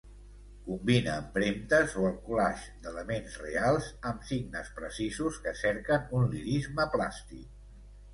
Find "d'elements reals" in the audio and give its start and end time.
2.85-3.89